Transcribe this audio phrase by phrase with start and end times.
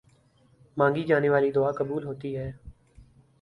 [0.77, 2.51] مانگی جانے والی دعا قبول ہوتی ہے۔